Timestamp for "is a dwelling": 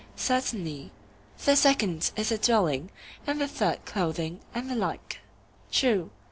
2.15-2.89